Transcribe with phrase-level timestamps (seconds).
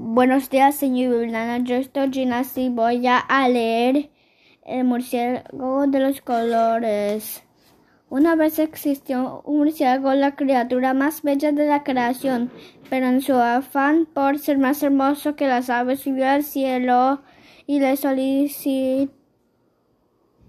[0.00, 1.58] Buenos días, señor Violana.
[1.58, 4.10] Yo estoy Gina y voy a leer
[4.64, 7.42] El murciélago de los colores.
[8.08, 12.52] Una vez existió un murciélago, la criatura más bella de la creación,
[12.88, 17.20] pero en su afán por ser más hermoso que las aves subió al cielo
[17.66, 19.17] y le solicitó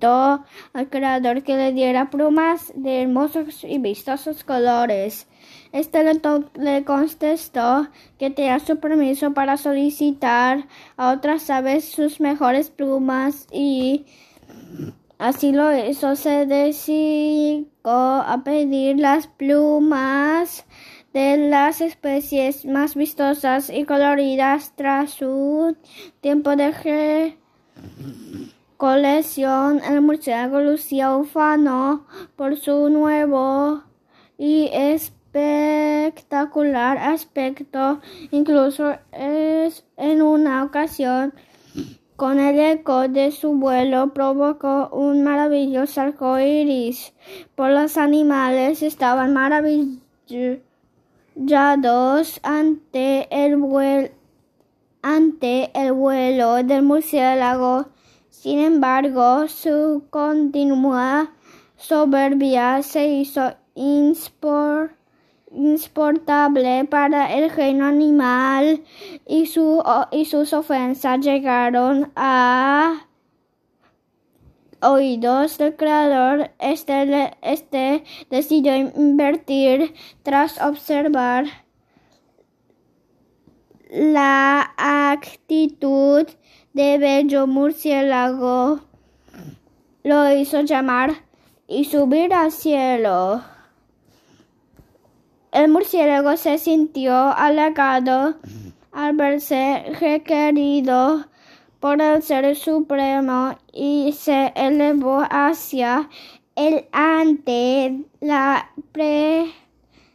[0.00, 5.26] al creador que le diera plumas de hermosos y vistosos colores.
[5.72, 7.88] Este le, contestó
[8.18, 14.06] que tenía su permiso para solicitar a otras aves sus mejores plumas y
[15.18, 16.16] así lo hizo.
[16.16, 20.64] Se decidió a pedir las plumas
[21.12, 25.76] de las especies más vistosas y coloridas tras su
[26.20, 26.72] tiempo de
[28.78, 29.82] colección.
[29.84, 33.82] El murciélago lucía ufano por su nuevo
[34.38, 41.34] y es espectacular aspecto, incluso es en una ocasión
[42.16, 47.12] con el eco de su vuelo provocó un maravilloso arco iris.
[47.54, 50.00] Por los animales estaban maravillados
[52.42, 54.08] ante el, vuelo,
[55.02, 57.86] ante el vuelo del murciélago.
[58.40, 61.32] Sin embargo, su continua
[61.76, 64.92] soberbia se hizo inspor
[65.50, 68.84] insoportable para el reino animal
[69.26, 73.08] y, su, y sus ofensas llegaron a
[74.82, 76.52] oídos del creador.
[76.60, 81.46] Este, este decidió invertir tras observar
[83.90, 86.24] la actitud
[86.78, 88.78] de bello murciélago.
[90.04, 91.10] Lo hizo llamar
[91.66, 93.42] y subir al cielo.
[95.50, 98.36] El murciélago se sintió halagado
[98.92, 101.26] al verse requerido
[101.80, 106.08] por el Ser Supremo y se elevó hacia
[106.54, 108.70] el ante la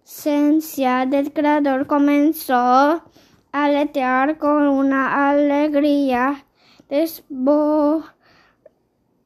[0.00, 3.02] presencia del Creador comenzó a
[3.52, 6.45] aletear con una alegría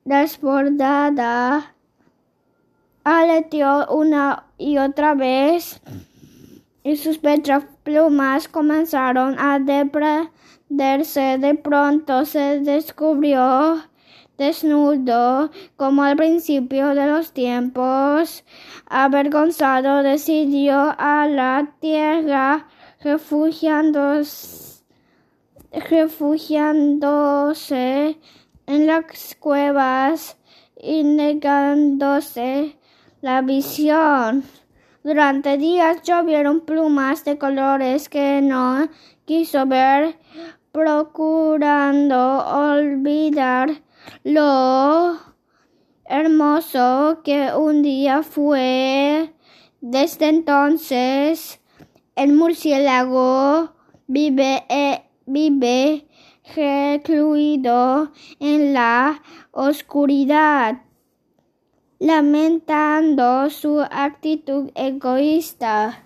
[0.04, 1.74] desbordada
[3.04, 5.80] aleteó una y otra vez
[6.82, 7.20] y sus
[7.82, 11.38] plumas comenzaron a desprenderse.
[11.38, 13.82] De pronto se descubrió
[14.38, 18.44] desnudo como al principio de los tiempos.
[18.86, 22.66] Avergonzado decidió a la tierra
[23.02, 24.69] refugiándose,
[25.72, 28.18] refugiándose
[28.66, 30.36] en las cuevas
[30.76, 32.76] y negándose
[33.20, 34.44] la visión.
[35.02, 38.88] Durante días llovieron plumas de colores que no
[39.24, 40.18] quiso ver,
[40.72, 43.82] procurando olvidar
[44.24, 45.18] lo
[46.04, 49.32] hermoso que un día fue.
[49.80, 51.60] Desde entonces,
[52.16, 53.72] el murciélago
[54.06, 56.06] vive, eh, vive
[56.54, 60.82] recluido en la oscuridad
[62.00, 66.02] lamentando su actitud egoísta.